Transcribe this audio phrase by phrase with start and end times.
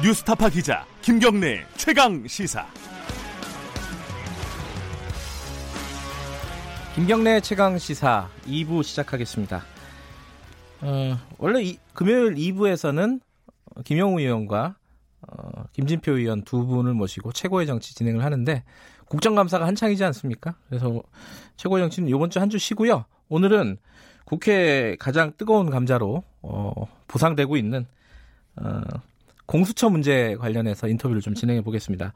[0.00, 2.64] 뉴스타파 기자 김경래 최강 시사.
[6.94, 9.64] 김경래 최강 시사 2부 시작하겠습니다.
[10.82, 13.20] 어, 원래 이, 금요일 2부에서는
[13.82, 14.76] 김영우 의원과
[15.22, 18.62] 어, 김진표 의원 두 분을 모시고 최고의 정치 진행을 하는데
[19.06, 20.54] 국정감사가 한창이지 않습니까?
[20.68, 21.02] 그래서
[21.56, 23.04] 최고의 정치는 이번 주 한주 쉬고요.
[23.28, 23.78] 오늘은
[24.24, 27.84] 국회 가장 뜨거운 감자로 어, 보상되고 있는
[28.54, 28.80] 어,
[29.48, 32.12] 공수처 문제 관련해서 인터뷰를 좀 진행해 보겠습니다.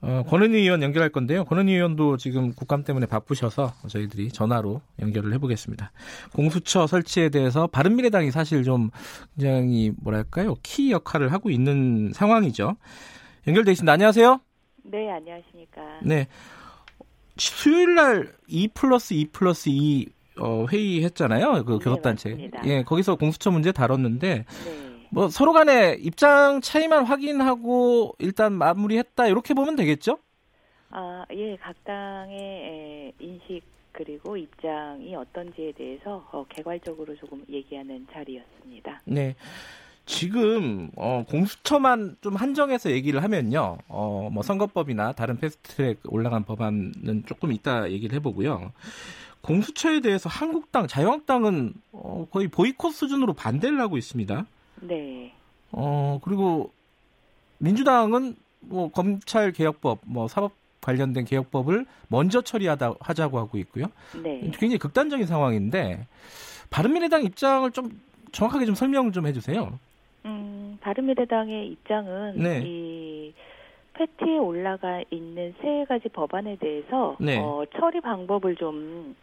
[0.00, 1.44] 어, 권은희 의원 연결할 건데요.
[1.44, 5.92] 권은희 의원도 지금 국감 때문에 바쁘셔서 저희들이 전화로 연결을 해보겠습니다.
[6.34, 8.90] 공수처 설치에 대해서 바른미래당이 사실 좀
[9.36, 12.76] 굉장히 뭐랄까요 키 역할을 하고 있는 상황이죠.
[13.46, 13.92] 연결돼 있습니다.
[13.92, 14.40] 안녕하세요.
[14.84, 15.82] 네, 안녕하십니까.
[16.02, 16.26] 네.
[17.36, 20.06] 수요일 날2 플러스 2 플러스 2
[20.40, 21.64] 어, 회의 했잖아요.
[21.64, 22.30] 그 교섭단체.
[22.34, 24.87] 네, 예, 거기서 공수처 문제 다뤘는데 네.
[25.10, 30.18] 뭐 서로 간에 입장 차이만 확인하고 일단 마무리했다 이렇게 보면 되겠죠?
[30.90, 39.02] 아, 예, 각 당의 인식 그리고 입장이 어떤지에 대해서 어, 개괄적으로 조금 얘기하는 자리였습니다.
[39.04, 39.34] 네.
[40.06, 47.52] 지금 어, 공수처만 좀 한정해서 얘기를 하면요, 어, 뭐 선거법이나 다른 패스트트랙 올라간 법안은 조금
[47.52, 48.72] 이따 얘기를 해보고요.
[49.42, 54.46] 공수처에 대해서 한국당, 자유한국당은 어, 거의 보이콧 수준으로 반대를 하고 있습니다.
[54.82, 55.32] 네.
[55.72, 56.72] 어 그리고
[57.58, 63.86] 민주당은 뭐 검찰 개혁법, 뭐 사법 관련된 개혁법을 먼저 처리하다 하자고 하고 있고요.
[64.22, 64.40] 네.
[64.40, 66.06] 굉장히 극단적인 상황인데
[66.70, 68.00] 바른미래당 입장을 좀
[68.32, 69.78] 정확하게 좀 설명 좀 해주세요.
[70.24, 72.62] 음, 바른미래당의 입장은 네.
[72.64, 73.34] 이
[73.94, 77.38] 패티에 올라가 있는 세 가지 법안에 대해서 네.
[77.38, 79.16] 어, 처리 방법을 좀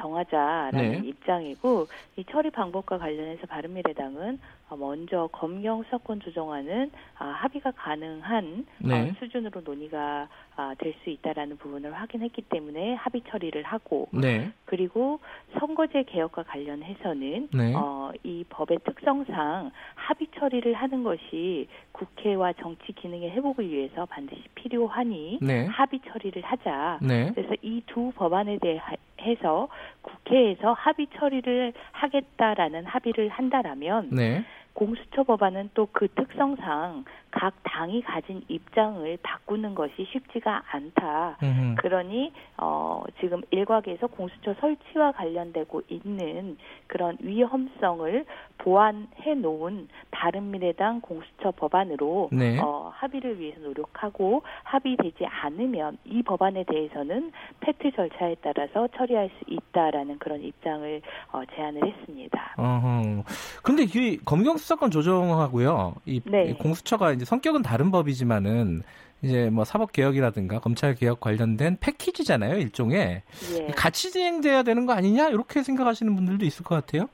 [0.00, 1.08] 정하자라는 네.
[1.08, 4.38] 입장이고 이 처리 방법과 관련해서 바른미래당은 어,
[4.76, 9.12] 먼저 검경 수사권 조정안은 아, 합의가 가능한 어, 네.
[9.18, 14.52] 수준으로 논의가 아, 될수 있다라는 부분을 확인했기 때문에 합의 처리를 하고 네.
[14.64, 15.20] 그리고
[15.58, 17.74] 선거제 개혁과 관련해서는 네.
[17.74, 25.38] 어, 이 법의 특성상 합의 처리를 하는 것이 국회와 정치 기능의 회복을 위해서 반드시 필요하니
[25.42, 25.66] 네.
[25.66, 27.00] 합의 처리를 하자.
[27.02, 27.32] 네.
[27.34, 29.68] 그래서 이 두 법안에 대해서
[30.02, 34.44] 국회에서 합의 처리를 하겠다라는 합의를 한다라면 네.
[34.78, 41.36] 공수처 법안은 또 그 특성상 각 당이 가진 입장을 바꾸는 것이 쉽지가 않다.
[41.42, 41.74] 음흠.
[41.78, 46.56] 그러니 어 지금 일각에서 공수처 설치와 관련되고 있는
[46.86, 48.24] 그런 위험성을
[48.58, 52.58] 보완해 놓은 바른미래당 공수처 법안으로 네.
[52.60, 60.18] 어 합의를 위해서 노력하고 합의되지 않으면 이 법안에 대해서는 패트 절차에 따라서 처리할 수 있다라는
[60.18, 61.02] 그런 입장을
[61.32, 62.54] 어 제안을 했습니다.
[62.56, 63.24] 어허.
[63.62, 65.94] 근데 이 검경 수사권 조정하고요.
[66.04, 66.52] 이 네.
[66.52, 68.82] 공수처가 이제 성격은 다른 법이지만은
[69.22, 73.22] 이제 뭐 사법 개혁이라든가 검찰 개혁 관련된 패키지잖아요, 일종의.
[73.56, 73.66] 예.
[73.68, 75.28] 같이 진행돼야 되는 거 아니냐?
[75.30, 77.08] 이렇게 생각하시는 분들도 있을 것 같아요.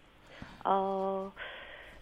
[0.64, 1.30] 어,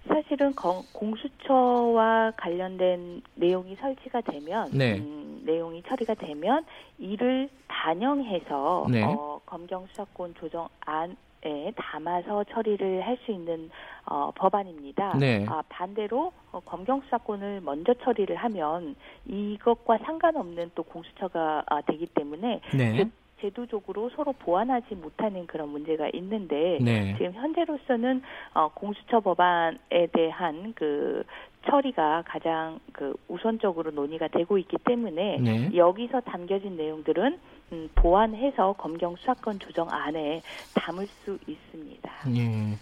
[0.09, 4.99] 사실은 공수처와 관련된 내용이 설치가 되면 네.
[4.99, 6.65] 음, 내용이 처리가 되면
[6.99, 9.03] 이를 반영해서 네.
[9.05, 11.15] 어, 검경 수사권 조정안
[11.45, 13.71] 에 담아서 처리를 할 수 있는
[14.07, 15.17] 어, 법안입니다.
[15.19, 15.45] 네.
[15.49, 22.61] 아, 반대로 어, 검경 수사권을 먼저 처리를 하면 이것과 상관없는 또 공수처가 아, 되기 때문에
[22.77, 23.11] 네.
[23.41, 27.15] 제도적으로 서로 보완하지 못하는 그런 문제가 있는데 네.
[27.19, 28.23] 지금 현재로서는
[28.55, 31.25] 어, 공수처 법안에 대한 그
[31.69, 35.71] 처리가 가장 그 우선적으로 논의가 되고 있기 때문에 네.
[35.77, 37.39] 여기서 담겨진 내용들은
[37.73, 40.43] 음, 보완해서 검경 수사권 조정 안에
[40.75, 42.11] 담을 수 있습니다.
[42.37, 42.79] 예.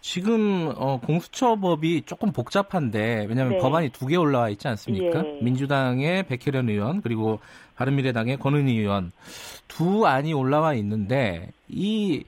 [0.00, 3.58] 지금 어, 공수처법이 조금 복잡한데 왜냐하면 네.
[3.58, 5.24] 법안이 두 개 올라와 있지 않습니까?
[5.24, 5.38] 예.
[5.42, 7.40] 민주당의 백혜련 의원 그리고
[7.76, 9.12] 바른미래당의 권은희 의원
[9.68, 12.24] 두 안이 올라와 있는데 이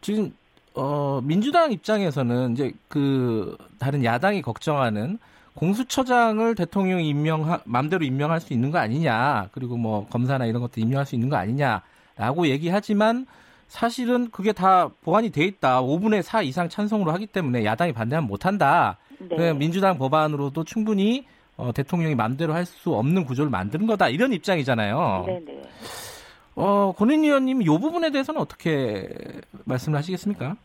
[0.00, 0.34] 지금
[0.74, 5.18] 어, 민주당 입장에서는 이제 그 다른 야당이 걱정하는
[5.54, 11.06] 공수처장을 대통령이 임명 맘대로 임명할 수 있는 거 아니냐 그리고 뭐 검사나 이런 것도 임명할
[11.06, 13.26] 수 있는 거 아니냐라고 얘기하지만
[13.68, 15.80] 사실은 그게 다 보완이 돼 있다.
[15.82, 18.98] 5분의 4 이상 찬성으로 하기 때문에 야당이 반대하면 못한다.
[19.18, 19.52] 네.
[19.52, 21.24] 민주당 법안으로도 충분히
[21.56, 24.08] 어, 대통령이 마음대로 할 수 없는 구조를 만드는 거다.
[24.08, 25.24] 이런 입장이잖아요.
[25.26, 25.62] 네네.
[26.56, 29.08] 어, 권인 의원님 이 부분에 대해서는 어떻게
[29.64, 30.56] 말씀을 하시겠습니까?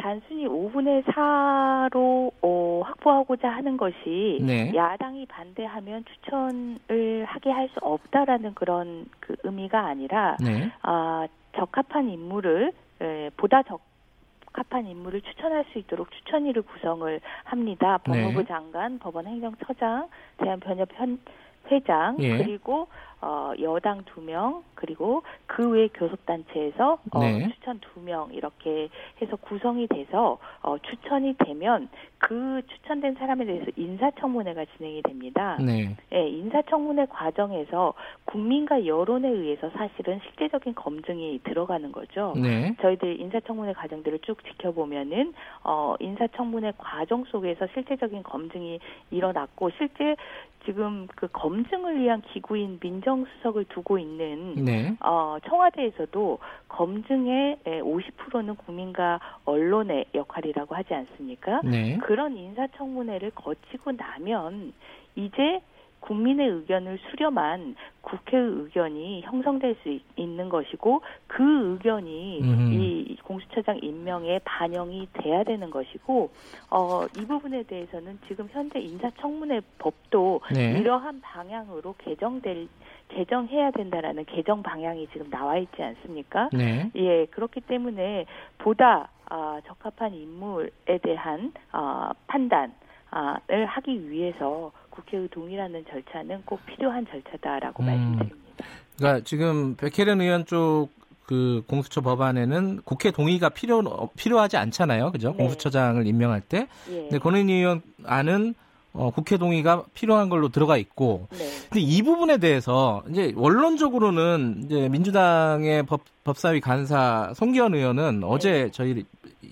[0.00, 4.72] 단순히 5분의 4로 어, 확보하고자 하는 것이 네.
[4.74, 10.70] 야당이 반대하면 추천을 하게 할 수 없다라는 그런 그 의미가 아니라 네.
[10.82, 12.72] 아, 적합한 인물을
[13.02, 13.80] 에, 보다 적
[14.46, 17.98] 적합한 인물을 추천할 수 있도록 추천위를 구성을 합니다.
[17.98, 18.48] 법무부 네.
[18.48, 20.08] 장관, 법원 행정처장,
[20.38, 20.88] 대한변협
[21.70, 22.38] 회장 예.
[22.38, 22.88] 그리고
[23.20, 27.48] 어, 여당 두 명, 그리고 그 외 교섭단체에서 어, 네.
[27.52, 28.88] 추천 두 명 이렇게
[29.20, 31.88] 해서 구성이 돼서 어, 추천이 되면
[32.18, 35.58] 그 추천된 사람에 대해서 인사청문회가 진행이 됩니다.
[35.60, 35.96] 네.
[36.12, 37.94] 예, 인사청문회 과정에서
[38.26, 42.34] 국민과 여론에 의해서 사실은 실제적인 검증이 들어가는 거죠.
[42.36, 42.76] 네.
[42.80, 48.78] 저희들 인사청문회 과정들을 쭉 지켜보면은 어, 인사청문회 과정 속에서 실제적인 검증이
[49.10, 50.14] 일어났고 실제
[50.68, 54.94] 지금 그 검증을 위한 기구인 민정수석을 두고 있는 네.
[55.00, 56.38] 어, 청와대에서도
[56.68, 61.62] 검증의 50%는 국민과 언론의 역할이라고 하지 않습니까?
[61.64, 61.96] 네.
[62.02, 64.74] 그런 인사청문회를 거치고 나면
[65.16, 65.62] 이제
[66.08, 72.72] 국민의 의견을 수렴한 국회의 의견이 형성될 수 있는 것이고 그 의견이 음.
[72.72, 76.30] 이 공수처장 임명에 반영이 돼야 되는 것이고
[76.70, 80.78] 어, 이 부분에 대해서는 지금 현재 인사청문회 법도 네.
[80.78, 82.68] 이러한 방향으로 개정될
[83.08, 86.48] 개정해야 된다라는 개정 방향이 지금 나와 있지 않습니까?
[86.52, 86.90] 네.
[86.94, 88.24] 예, 그렇기 때문에
[88.58, 92.70] 보다 어, 적합한 인물에 대한 어, 판단을
[93.66, 97.86] 하기 위해서 국회의 동의라는 절차는 꼭 필요한 절차다라고 음.
[97.86, 98.38] 말씀드립니다.
[98.96, 100.88] 그러니까 지금 백혜련 의원 쪽
[101.28, 105.32] 그 공수처 법안에는 국회 동의가 필요 필요하지 않잖아요, 그죠?
[105.32, 105.44] 네.
[105.44, 106.68] 공수처장을 임명할 때.
[106.88, 107.02] 예.
[107.02, 108.54] 근데 권은희 의원 안은
[108.94, 111.28] 어, 국회 동의가 필요한 걸로 들어가 있고.
[111.32, 111.38] 네.
[111.68, 118.26] 근데 이 부분에 대해서 이제 원론적으로는 이제 민주당의 법, 법사위 간사 송기현 의원은 네.
[118.26, 119.04] 어제 저희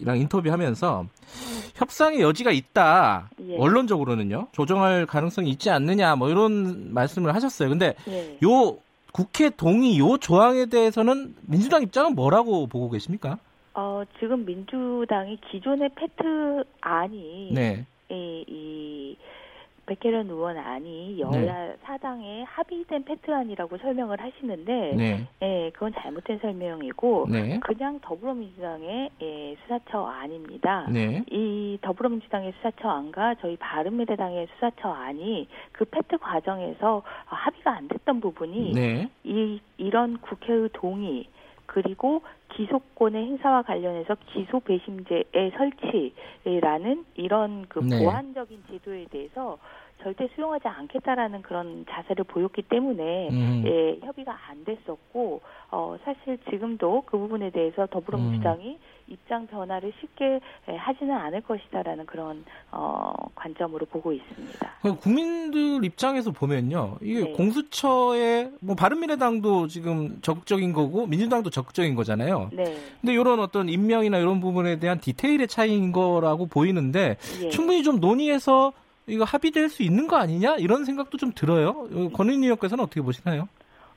[0.05, 1.07] 랑 인터뷰하면서
[1.75, 3.31] 협상의 여지가 있다.
[3.49, 3.57] 예.
[3.57, 4.49] 원론적으로는요.
[4.53, 7.69] 조정할 가능성이 있지 않느냐 뭐 이런 말씀을 하셨어요.
[7.69, 8.39] 근데 예.
[8.45, 8.79] 요
[9.13, 13.39] 국회 동의 요 조항에 대해서는 민주당 입장은 뭐라고 보고 계십니까?
[13.75, 17.87] 어, 지금 민주당이 기존의 패트 안이 네.
[18.11, 19.17] 이, 이
[19.87, 21.77] 백혜련 의원 안이 여야 네.
[21.83, 25.29] 사당의 합의된 패트안이라고 설명을 하시는데, 네.
[25.43, 27.61] 예, 그건 잘못된 설명이고, 네.
[27.61, 30.89] 그냥 더불어민주당의 예, 수사처 안입니다.
[30.91, 31.25] 네.
[31.31, 38.73] 이 더불어민주당의 수사처 안과 저희 바른미래당의 수사처 안이 그 패트 과정에서 합의가 안 됐던 부분이
[38.73, 39.09] 네.
[39.25, 41.27] 이 이런 국회의 동의
[41.67, 42.23] 그리고
[42.55, 47.99] 기소권의 행사와 관련해서 기소 배심제의 설치라는 이런 그 네.
[47.99, 49.59] 보완적인 제도에 대해서
[50.03, 53.63] 절대 수용하지 않겠다라는 그런 자세를 보였기 때문에 음.
[53.67, 55.41] 예, 협의가 안 됐었고
[55.71, 58.79] 어, 사실 지금도 그 부분에 대해서 더불어민주당이 음.
[59.09, 64.71] 입장 변화를 쉽게 예, 하지는 않을 것이다라는 그런 어, 관점으로 보고 있습니다.
[65.01, 67.33] 국민들 입장에서 보면요, 이게 네.
[67.33, 72.51] 공수처에 뭐 바른미래당도 지금 적극적인 거고 민주당도 적극적인 거잖아요.
[72.53, 72.77] 네.
[73.01, 77.49] 근데 이런 어떤 임명이나 이런 부분에 대한 디테일의 차이인 거라고 보이는데 예.
[77.49, 78.73] 충분히 좀 논의해서
[79.07, 81.89] 이거 합의될 수 있는 거 아니냐 이런 생각도 좀 들어요.
[82.13, 83.49] 권은희 의원께서는 어떻게 보시나요?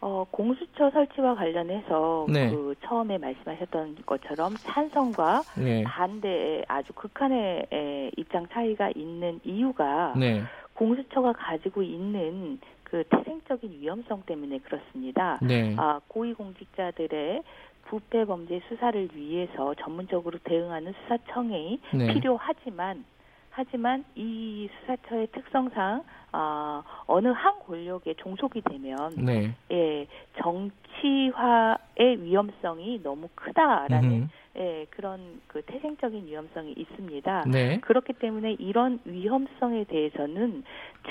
[0.01, 2.49] 어, 공수처 설치와 관련해서 네.
[2.49, 5.83] 그 처음에 말씀하셨던 것처럼 찬성과 네.
[5.83, 10.41] 반대의 아주 극한의 입장 차이가 있는 이유가 네.
[10.73, 15.37] 공수처가 가지고 있는 그 태생적인 위험성 때문에 그렇습니다.
[15.41, 15.75] 네.
[15.77, 17.43] 아, 고위공직자들의
[17.85, 22.13] 부패 범죄 수사를 위해서 전문적으로 대응하는 수사청이 네.
[22.13, 23.03] 필요하지만
[23.51, 29.55] 하지만 이 수사처의 특성상 어, 어느 한 권력에 종속이 되면 네.
[29.71, 30.07] 예,
[30.41, 34.27] 정치화의 위험성이 너무 크다라는 음흠.
[34.59, 37.45] 예, 그런 그 태생적인 위험성이 있습니다.
[37.47, 37.79] 네.
[37.79, 40.63] 그렇기 때문에 이런 위험성에 대해서는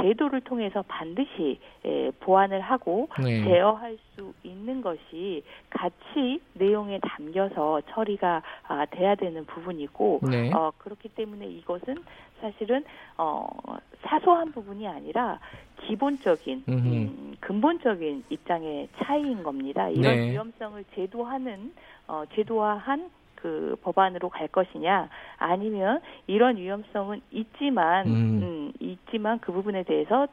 [0.03, 3.43] 제도를 통해서 반드시 예, 보완을 하고 네.
[3.45, 10.53] 제어할 수 있는 것이 같이 내용에 담겨서 처리가 아, 돼야 되는 부분이고 네.
[10.53, 11.97] 어, 그렇기 때문에 이것은
[12.41, 12.85] 사실은
[13.17, 13.47] 어,
[14.03, 15.41] 사소한 부분이 아니라
[15.87, 19.89] 기본적인 음, 근본적인 입장의 차이인 겁니다.
[19.89, 20.31] 이런 네.
[20.33, 21.73] 위험성을 제도하는
[22.07, 28.13] 어, 제도화한 그 법안으로 갈 것이냐 아니면 이런 위험성은 있지만 음.
[28.43, 30.27] 음, 있지만 그 부분에 대해서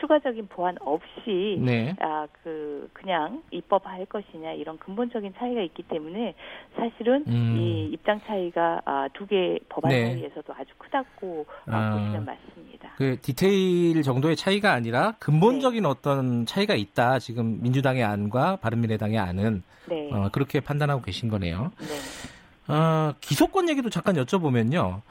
[0.00, 1.94] 추가적인 보완 없이 네.
[2.00, 6.34] 아, 그 그냥 입법할 것이냐 이런 근본적인 차이가 있기 때문에
[6.76, 7.56] 사실은 음.
[7.56, 10.12] 이 입장 차이가 아, 두개 법안 네.
[10.12, 12.90] 사이에서도 아주 크다고 아, 보시면 맞습니다.
[12.96, 15.88] 그 디테일 정도의 차이가 아니라 근본적인 네.
[15.88, 17.18] 어떤 차이가 있다.
[17.18, 20.10] 지금 민주당의 안과 바른미래당의 안은 네.
[20.12, 21.72] 어, 그렇게 판단하고 계신 거네요.
[21.78, 22.72] 네.
[22.72, 25.02] 어, 기소권 얘기도 잠깐 여쭤보면요.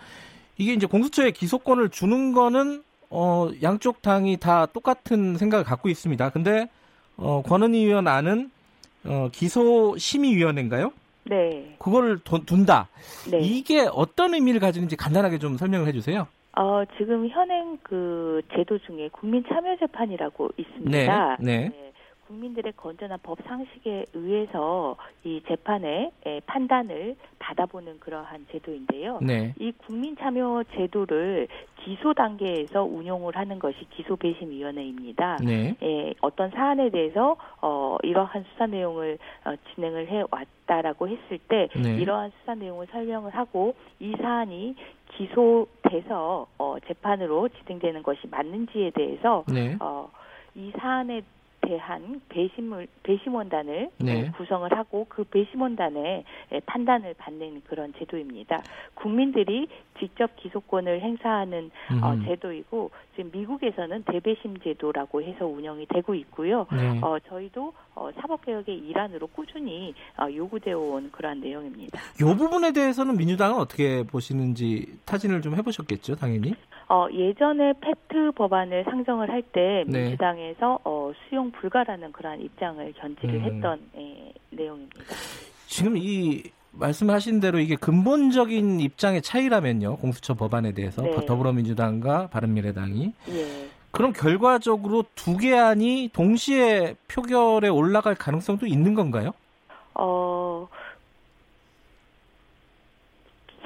[0.57, 6.29] 이게 이제 공수처에 기소권을 주는 거는 어, 양쪽 당이 다 똑같은 생각을 갖고 있습니다.
[6.29, 6.69] 근데
[7.17, 8.51] 어, 권은희 의원 안은
[9.05, 10.91] 어, 기소 심의위원회인가요?
[11.25, 11.75] 네.
[11.79, 12.87] 그걸 둔다.
[13.31, 13.39] 네.
[13.39, 16.27] 이게 어떤 의미를 가지는지 간단하게 좀 설명을 해주세요.
[16.57, 20.89] 어, 지금 현행 그 제도 중에 국민 참여 재판이라고 있습니다.
[20.91, 21.07] 네.
[21.39, 21.69] 네.
[21.69, 21.84] 네.
[22.27, 26.11] 국민들의 건전한 법 상식에 의해서 이 재판의
[26.45, 29.19] 판단을 받아보는 그러한 제도인데요.
[29.21, 29.53] 네.
[29.59, 31.47] 이 국민 참여 제도를
[31.83, 35.37] 기소 단계에서 운용을 하는 것이 기소 배심 위원회입니다.
[35.43, 35.75] 네.
[35.83, 41.97] 예, 어떤 사안에 대해서 어, 이러한 수사 내용을 어, 진행을 해 왔다라고 했을 때 네.
[41.97, 44.75] 이러한 수사 내용을 설명을 하고 이 사안이
[45.15, 49.77] 기소돼서 어, 재판으로 진행되는 것이 맞는지에 대해서 네.
[49.79, 50.09] 어,
[50.55, 51.21] 이 사안에
[51.67, 54.31] 대한 배심을 배심원단을 네.
[54.37, 56.23] 구성을 하고 그 배심원단의
[56.65, 58.61] 판단을 받는 그런 제도입니다.
[58.93, 59.67] 국민들이
[59.99, 66.67] 직접 기소권을 행사하는 어, 제도이고 지금 미국에서는 대배심 제도라고 해서 운영이 되고 있고요.
[66.71, 66.99] 네.
[67.01, 71.99] 어, 저희도 어, 사법개혁의 일환으로 꾸준히 어, 요구되어 온 그러한 내용입니다.
[72.19, 76.53] 이 부분에 대해서는 민주당은 어떻게 보시는지 타진을 좀 해보셨겠죠, 당연히?
[76.87, 80.01] 어, 예전에 페트 법안을 상정을 할때 네.
[80.03, 83.43] 민주당에서 어, 수용 불가라는 그러한 입장을 견지를 음.
[83.43, 85.03] 했던 예, 내용입니다.
[85.67, 89.97] 지금 이 말씀하신 대로 이게 근본적인 입장의 차이라면요.
[89.97, 91.25] 공수처 법안에 대해서 네.
[91.25, 93.69] 더불어민주당과 바른미래당이 예.
[93.91, 99.31] 그럼 결과적으로 두 개안이 동시에 표결에 올라갈 가능성도 있는 건가요?
[99.93, 100.67] 어,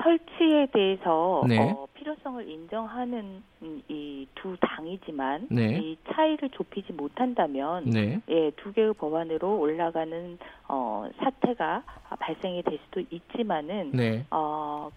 [0.10, 1.60] 설치에 대해서 네.
[1.60, 3.44] 어, 필요성을 인정하는
[3.89, 4.10] 이
[4.42, 5.80] 두 당이지만 네.
[5.80, 8.22] 이 차이를 좁히지 못한다면 네.
[8.30, 10.38] 예, 두 개의 법안으로 올라가는
[10.68, 11.84] 어, 사태가
[12.20, 14.25] 발생이 될 수도 있지만은 네.
[14.32, 14.89] 어,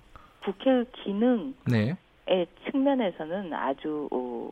[0.45, 2.47] 국회의 기능 의 네.
[2.71, 4.51] 측면에서는 아주 어,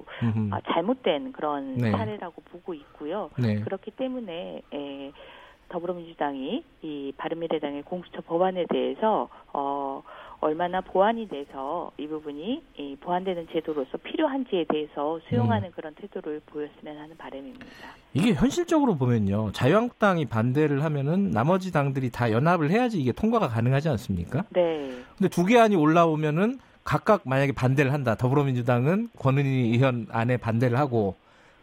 [0.50, 1.93] 아, 잘못된 그런 네.
[1.93, 3.31] 사례라고 보고 있고요.
[3.38, 3.61] 네.
[3.61, 5.12] 그렇기 때문에 에,
[5.69, 10.02] 더불어민주당이 이 바른미래당의 공수처 법안에 대해서 어,
[10.40, 15.73] 얼마나 보완이 돼서 이 부분이 이 보완되는 제도로서 필요한지에 대해서 수용하는 음.
[15.76, 17.66] 그런 태도를 보였으면 하는 바람입니다.
[18.14, 19.52] 이게 현실적으로 보면요.
[19.52, 24.44] 자유한국당이 반대를 하면은 나머지 당들이 다 연합을 해야지 이게 통과가 가능하지 않습니까?
[24.50, 24.90] 네.
[25.18, 28.14] 근데 두 개 안이 올라오면은 각각 만약에 반대를 한다.
[28.14, 31.16] 더불어민주당은 권은희 의원 안에 반대를 하고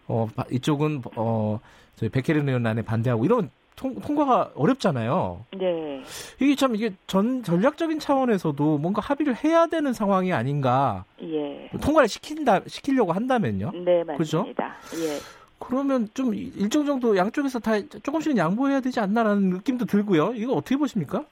[0.08, 1.60] 어 이쪽은 어
[1.96, 5.46] 저희 백혜련 의원 안에 반대하고 이런 통, 통과가 어렵잖아요.
[5.56, 6.02] 네.
[6.42, 11.06] 이게 참 이게 전 전략적인 차원에서도 뭔가 합의를 해야 되는 상황이 아닌가.
[11.22, 11.70] 예.
[11.80, 13.72] 통과를 시킨다 시키려고 한다면요.
[13.86, 14.18] 네, 맞습니다.
[14.18, 14.46] 그죠?
[14.48, 15.20] 예.
[15.60, 20.34] 그러면 좀 일정 정도 양쪽에서 다 조금씩은 양보해야 되지 않나라는 느낌도 들고요.
[20.36, 21.24] 이거 어떻게 보십니까?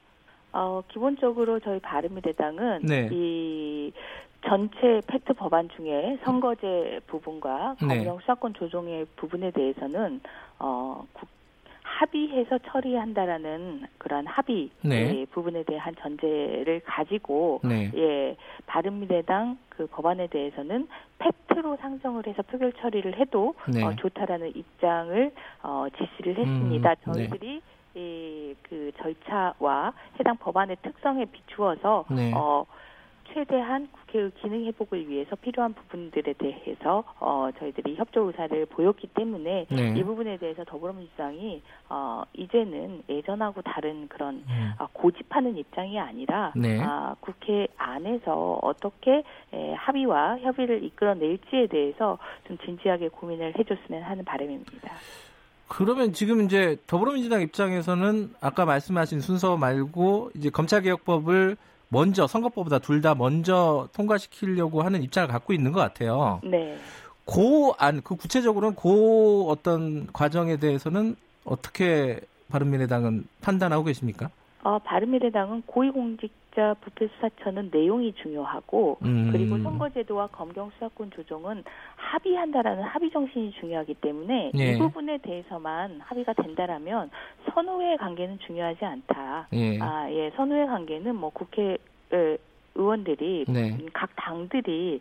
[0.53, 3.09] 어, 기본적으로 저희 바른미래당은 네.
[3.11, 3.91] 이
[4.47, 7.87] 전체 팩트 법안 중에 선거제 부분과 네.
[7.87, 10.21] 검경 수사권 조정의 부분에 대해서는
[10.59, 11.27] 어, 국,
[11.95, 15.21] 합의해서 처리한다라는 그런 합의 네.
[15.21, 17.89] 예, 부분에 대한 전제를 가지고 네.
[17.95, 18.35] 예
[18.65, 23.83] 바른미래당 그 법안에 대해서는 팩트로 상정을 해서 표결 처리를 해도 네.
[23.83, 25.31] 어, 좋다라는 입장을
[25.63, 26.89] 어, 지시를 했습니다.
[26.89, 27.27] 음, 네.
[27.29, 27.61] 저희들이
[27.95, 32.33] 이, 그 절차와 해당 법안의 특성에 비추어서 네.
[32.35, 32.65] 어,
[33.35, 39.93] 최대한 국회의 기능 회복을 위해서 필요한 부분들에 대해서 어, 저희들이 협조 의사를 보였기 때문에 네.
[39.95, 44.71] 이 부분에 대해서 더불어민주당이 어, 이제는 예전하고 다른 그런 음.
[44.79, 46.79] 어, 고집하는 입장이 아니라 네.
[46.81, 54.93] 아, 국회 안에서 어떻게 에, 합의와 협의를 이끌어낼지에 대해서 좀 진지하게 고민을 해줬으면 하는 바람입니다.
[55.67, 61.57] 그러면 지금 이제 더불어민주당 입장에서는 아까 말씀하신 순서 말고 이제 검찰개혁법을
[61.95, 66.41] 먼저 선거법보다 둘 다 먼저 통과시키려고 하는 입장을 갖고 있는 것 같아요.
[66.43, 66.77] 네.
[67.23, 74.29] 고안 그 구체적으로는 고 어떤 과정에 대해서는 어떻게 바른미래당은 판단하고 계십니까?
[74.65, 79.29] 어, 바른미래당은 고위공직자 부패수사처는 내용이 중요하고 음.
[79.31, 81.63] 그리고 선거제도와 검경 수사권 조정은
[81.95, 84.71] 합의한다라는 합의 정신이 중요하기 때문에 예.
[84.73, 87.11] 이 부분에 대해서만 합의가 된다라면
[87.53, 89.49] 선후의 관계는 중요하지 않다.
[89.53, 89.79] 예.
[89.79, 91.77] 아, 예, 선후의 관계는 뭐 국회
[92.73, 93.77] 의원들이 네.
[93.93, 94.99] 각 당들이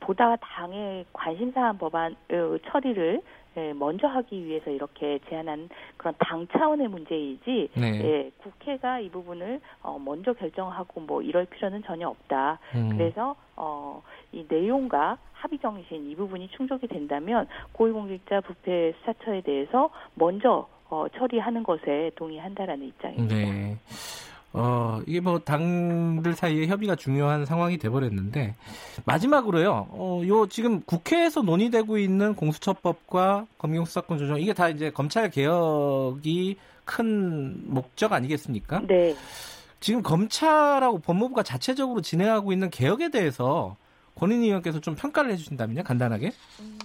[0.00, 3.43] 보다 당의 관심사한 법안 어, 처리를 예,
[3.74, 8.04] 먼저 하기 위해서 이렇게 제안한 그런 당 차원의 문제이지 네.
[8.04, 12.58] 예, 국회가 이 부분을 어, 먼저 결정하고 뭐 이럴 필요는 전혀 없다.
[12.74, 12.90] 음.
[12.90, 20.66] 그래서 어, 이 내용과 합의 정신 이 부분이 충족이 된다면 고위공직자 부패 수사처에 대해서 먼저
[20.90, 23.34] 어, 처리하는 것에 동의한다라는 입장입니다.
[23.34, 23.76] 네.
[24.56, 28.54] 어, 이게 뭐 당들 사이에 협의가 중요한 상황이 돼버렸는데
[29.04, 29.88] 마지막으로요.
[29.90, 37.62] 어, 요 지금 국회에서 논의되고 있는 공수처법과 검경수사권 조정 이게 다 이제 검찰 개혁이 큰
[37.66, 38.82] 목적 아니겠습니까?
[38.86, 39.16] 네.
[39.80, 43.76] 지금 검찰하고 법무부가 자체적으로 진행하고 있는 개혁에 대해서
[44.14, 46.30] 권인희 의원께서 좀 평가를 해주신다면요, 간단하게?
[46.60, 46.78] 음,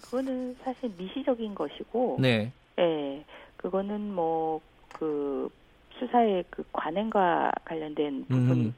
[0.00, 3.24] 그거는 사실 미시적인 것이고, 네, 예,
[3.56, 5.50] 그거는 뭐그
[5.98, 8.74] 수사의 그 관행과 관련된 부분.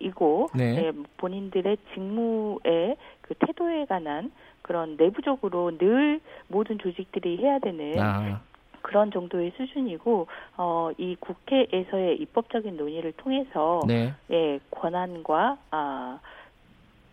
[0.00, 0.76] 이고 네.
[0.76, 8.42] 예, 본인들의 직무의 그 태도에 관한 그런 내부적으로 늘 모든 조직들이 해야 되는 아.
[8.82, 10.26] 그런 정도의 수준이고
[10.58, 14.12] 어, 이 국회에서의 입법적인 논의를 통해서 네.
[14.30, 16.20] 예, 권한과 아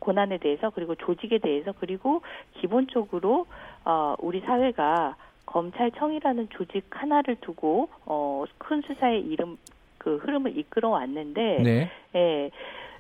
[0.02, 2.22] 권한에 대해서 그리고 조직에 대해서 그리고
[2.60, 3.46] 기본적으로
[3.86, 5.16] 어, 우리 사회가
[5.52, 9.58] 검찰청이라는 조직 하나를 두고 어, 큰 수사의 이름
[9.98, 11.92] 그 흐름을 이끌어 왔는데 네.
[12.16, 12.52] 예.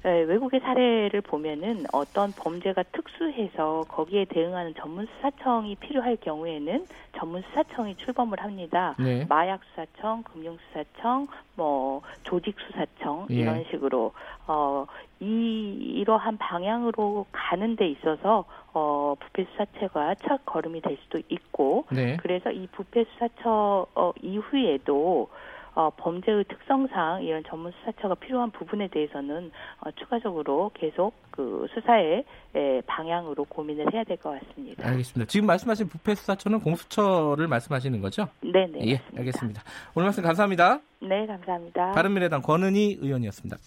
[0.03, 8.39] 외국의 사례를 보면은 어떤 범죄가 특수해서 거기에 대응하는 전문 수사청이 필요할 경우에는 전문 수사청이 출범을
[8.41, 8.95] 합니다.
[8.99, 9.25] 네.
[9.29, 13.35] 마약 수사청, 금융 수사청, 뭐 조직 수사청 예.
[13.35, 14.13] 이런 식으로
[14.47, 14.87] 어
[15.21, 22.17] 이, 이러한 방향으로 가는 데 있어서, 어, 부패 수사처가 첫 걸음이 될 수도 있고, 네.
[22.17, 25.29] 그래서 이 부패 수사처 어, 이후에도,
[25.73, 32.25] 어, 범죄의 특성상 이런 전문 수사처가 필요한 부분에 대해서는 어, 추가적으로 계속 그 수사의
[32.55, 34.87] 에, 방향으로 고민을 해야 될 것 같습니다.
[34.87, 35.27] 알겠습니다.
[35.29, 38.27] 지금 말씀하신 부패 수사처는 공수처를 말씀하시는 거죠?
[38.41, 38.79] 네 네.
[38.91, 39.61] 예, 알겠습니다.
[39.95, 40.79] 오늘 말씀 감사합니다.
[41.01, 41.91] 네, 감사합니다.
[41.91, 43.57] 바른미래당 권은희 의원이었습니다.